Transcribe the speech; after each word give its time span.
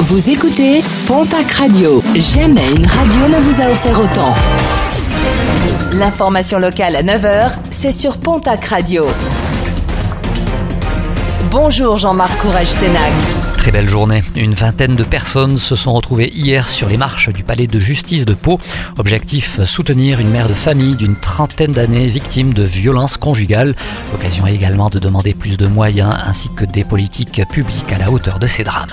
Vous 0.00 0.28
écoutez 0.28 0.82
Pontac 1.06 1.50
Radio. 1.52 2.02
Jamais 2.16 2.68
une 2.76 2.84
radio 2.84 3.28
ne 3.28 3.40
vous 3.40 3.62
a 3.62 3.70
offert 3.70 3.98
autant. 4.00 4.34
L'information 5.92 6.58
locale 6.58 6.96
à 6.96 7.02
9h, 7.02 7.52
c'est 7.70 7.92
sur 7.92 8.18
Pontac 8.18 8.64
Radio. 8.64 9.06
Bonjour 11.50 11.96
Jean-Marc 11.96 12.36
Courage 12.38 12.66
Sénac. 12.66 13.12
Très 13.56 13.70
belle 13.70 13.88
journée. 13.88 14.22
Une 14.36 14.52
vingtaine 14.52 14.96
de 14.96 15.04
personnes 15.04 15.56
se 15.56 15.74
sont 15.74 15.94
retrouvées 15.94 16.30
hier 16.34 16.68
sur 16.68 16.88
les 16.88 16.98
marches 16.98 17.30
du 17.30 17.44
palais 17.44 17.66
de 17.66 17.78
justice 17.78 18.26
de 18.26 18.34
Pau. 18.34 18.60
Objectif 18.98 19.62
soutenir 19.62 20.20
une 20.20 20.28
mère 20.28 20.48
de 20.48 20.54
famille 20.54 20.96
d'une 20.96 21.16
trentaine 21.16 21.72
d'années 21.72 22.08
victime 22.08 22.52
de 22.52 22.62
violences 22.62 23.16
conjugales. 23.16 23.74
L'occasion 24.12 24.46
également 24.46 24.90
de 24.90 24.98
demander 24.98 25.32
plus 25.32 25.56
de 25.56 25.66
moyens 25.66 26.14
ainsi 26.26 26.50
que 26.50 26.66
des 26.66 26.84
politiques 26.84 27.40
publiques 27.48 27.90
à 27.92 27.98
la 27.98 28.10
hauteur 28.10 28.38
de 28.38 28.46
ces 28.46 28.64
drames. 28.64 28.92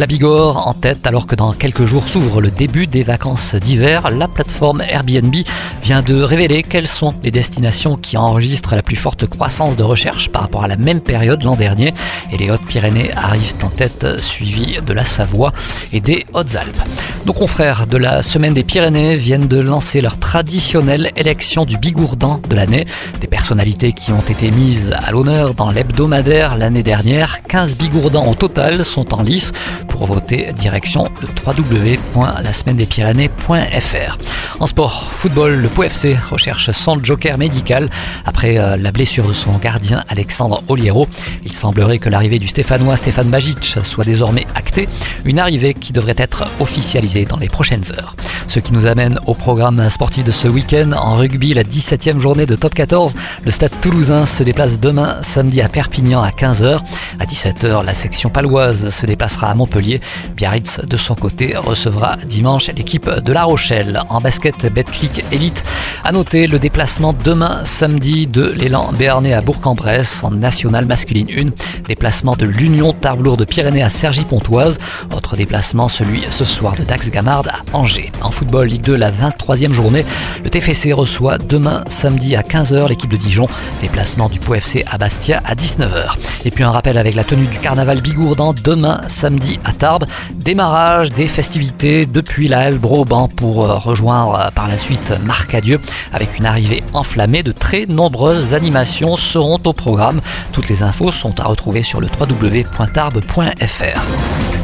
La 0.00 0.06
Bigorre 0.06 0.66
en 0.66 0.72
tête 0.72 1.06
alors 1.06 1.26
que 1.26 1.34
dans 1.34 1.52
quelques 1.52 1.84
jours 1.84 2.08
s'ouvre 2.08 2.40
le 2.40 2.50
début 2.50 2.86
des 2.86 3.02
vacances 3.02 3.54
d'hiver. 3.54 4.08
La 4.08 4.28
plateforme 4.28 4.80
Airbnb 4.80 5.34
vient 5.82 6.00
de 6.00 6.22
révéler 6.22 6.62
quelles 6.62 6.86
sont 6.86 7.12
les 7.22 7.30
destinations 7.30 7.98
qui 7.98 8.16
enregistrent 8.16 8.74
la 8.74 8.82
plus 8.82 8.96
forte 8.96 9.26
croissance 9.26 9.76
de 9.76 9.82
recherche 9.82 10.30
par 10.30 10.40
rapport 10.40 10.64
à 10.64 10.68
la 10.68 10.78
même 10.78 11.02
période 11.02 11.42
l'an 11.42 11.54
dernier. 11.54 11.92
Et 12.32 12.38
les 12.38 12.50
Hautes-Pyrénées 12.50 13.12
arrivent 13.14 13.56
en 13.62 13.68
tête 13.68 14.22
suivi 14.22 14.78
de 14.80 14.92
la 14.94 15.04
Savoie 15.04 15.52
et 15.92 16.00
des 16.00 16.24
Hautes-Alpes. 16.32 16.80
Nos 17.26 17.34
confrères 17.34 17.86
de 17.86 17.98
la 17.98 18.22
Semaine 18.22 18.54
des 18.54 18.64
Pyrénées 18.64 19.14
viennent 19.14 19.46
de 19.46 19.58
lancer 19.58 20.00
leur 20.00 20.18
traditionnelle 20.18 21.10
élection 21.16 21.66
du 21.66 21.76
bigourdan 21.76 22.40
de 22.48 22.56
l'année. 22.56 22.86
Des 23.20 23.26
personnalités 23.26 23.92
qui 23.92 24.10
ont 24.10 24.22
été 24.22 24.50
mises 24.50 24.96
à 25.06 25.12
l'honneur 25.12 25.52
dans 25.52 25.70
l'hebdomadaire 25.70 26.56
l'annenne 26.56 26.82
dernière. 26.82 27.42
15 27.42 27.76
bigourdans 27.76 28.26
au 28.26 28.34
total 28.34 28.86
sont 28.86 29.12
en 29.12 29.20
lice 29.22 29.52
pour 29.88 30.06
voter 30.06 30.54
direction 30.54 31.10
le 31.20 31.28
www.lasemainedespyrénées.fr. 31.46 34.18
En 34.60 34.66
sport, 34.66 35.10
football, 35.10 35.56
le 35.56 35.68
POFC 35.68 36.16
recherche 36.30 36.70
son 36.70 37.02
joker 37.02 37.36
médical 37.36 37.90
après 38.24 38.58
euh, 38.58 38.76
la 38.76 38.92
blessure 38.92 39.28
de 39.28 39.34
son 39.34 39.58
gardien 39.58 40.04
Alexandre 40.08 40.62
Oliero. 40.68 41.06
Il 41.44 41.52
semblerait 41.52 41.98
que 41.98 42.08
l'arrivée 42.08 42.38
du 42.38 42.48
Stéphanois 42.48 42.96
Stéphane 42.96 43.28
Bajic 43.28 43.78
soit 43.82 44.04
désormais 44.04 44.46
actée, 44.54 44.88
une 45.24 45.38
arrivée 45.38 45.74
qui 45.74 45.92
devrait 45.92 46.14
être 46.16 46.46
officialisée 46.60 47.09
dans 47.18 47.38
les 47.38 47.48
prochaines 47.48 47.82
heures. 47.98 48.14
Ce 48.46 48.60
qui 48.60 48.72
nous 48.72 48.86
amène 48.86 49.18
au 49.26 49.34
programme 49.34 49.88
sportif 49.90 50.24
de 50.24 50.30
ce 50.30 50.46
week-end. 50.48 50.90
En 50.92 51.16
rugby, 51.16 51.54
la 51.54 51.64
17e 51.64 52.18
journée 52.18 52.46
de 52.46 52.54
top 52.54 52.74
14, 52.74 53.14
le 53.44 53.50
stade 53.50 53.72
toulousain 53.80 54.26
se 54.26 54.42
déplace 54.42 54.78
demain 54.78 55.16
samedi 55.22 55.60
à 55.60 55.68
Perpignan 55.68 56.22
à 56.22 56.30
15h. 56.30 56.78
À 57.18 57.24
17h, 57.24 57.84
la 57.84 57.94
section 57.94 58.30
paloise 58.30 58.90
se 58.90 59.06
déplacera 59.06 59.50
à 59.50 59.54
Montpellier. 59.54 60.00
Biarritz, 60.36 60.80
de 60.80 60.96
son 60.96 61.14
côté, 61.14 61.56
recevra 61.56 62.16
dimanche 62.16 62.68
l'équipe 62.68 63.08
de 63.08 63.32
La 63.32 63.44
Rochelle. 63.44 64.00
En 64.08 64.20
basket, 64.20 64.72
Betclic 64.72 65.24
Elite. 65.32 65.64
À 66.04 66.12
noter 66.12 66.46
le 66.46 66.58
déplacement 66.58 67.12
demain 67.12 67.64
samedi 67.64 68.26
de 68.26 68.52
l'élan 68.52 68.92
béarnais 68.92 69.32
à 69.32 69.40
Bourg-en-Bresse 69.40 70.22
en 70.22 70.30
nationale 70.30 70.86
masculine 70.86 71.28
1. 71.36 71.86
Déplacement 71.88 72.36
de 72.36 72.46
l'Union 72.46 72.92
Tarblour 72.92 73.36
de 73.36 73.44
Pyrénées 73.44 73.82
à 73.82 73.88
Cergy-Pontoise. 73.88 74.78
Autre 75.14 75.36
déplacement, 75.36 75.88
celui 75.88 76.24
ce 76.30 76.44
soir 76.44 76.76
de 76.76 76.84
Dax 77.00 77.10
Gamard 77.10 77.44
à 77.48 77.62
Angers. 77.74 78.12
En 78.20 78.30
football, 78.30 78.68
Ligue 78.68 78.82
2, 78.82 78.94
la 78.94 79.10
23e 79.10 79.72
journée. 79.72 80.04
Le 80.44 80.50
TFC 80.50 80.92
reçoit 80.92 81.38
demain 81.38 81.82
samedi 81.88 82.36
à 82.36 82.42
15h 82.42 82.88
l'équipe 82.88 83.10
de 83.10 83.16
Dijon. 83.16 83.46
Déplacement 83.80 84.28
du 84.28 84.38
Pau 84.38 84.54
FC 84.54 84.84
à 84.86 84.98
Bastia 84.98 85.40
à 85.46 85.54
19h. 85.54 86.18
Et 86.44 86.50
puis 86.50 86.62
un 86.62 86.70
rappel 86.70 86.98
avec 86.98 87.14
la 87.14 87.24
tenue 87.24 87.46
du 87.46 87.58
carnaval 87.58 88.02
Bigourdan 88.02 88.52
demain 88.52 89.00
samedi 89.08 89.58
à 89.64 89.72
Tarbes. 89.72 90.04
Démarrage 90.34 91.10
des 91.10 91.26
festivités 91.26 92.04
depuis 92.04 92.48
la 92.48 92.60
Halle 92.60 92.76
Broban 92.76 93.28
pour 93.28 93.64
euh, 93.64 93.78
rejoindre 93.78 94.34
euh, 94.34 94.50
par 94.54 94.68
la 94.68 94.76
suite 94.76 95.14
Marcadieu 95.24 95.80
avec 96.12 96.38
une 96.38 96.44
arrivée 96.44 96.84
enflammée. 96.92 97.42
De 97.42 97.52
très 97.52 97.86
nombreuses 97.86 98.52
animations 98.52 99.16
seront 99.16 99.60
au 99.64 99.72
programme. 99.72 100.20
Toutes 100.52 100.68
les 100.68 100.82
infos 100.82 101.12
sont 101.12 101.40
à 101.40 101.44
retrouver 101.44 101.82
sur 101.82 102.02
le 102.02 102.08
www.tarbes.fr. 102.08 104.59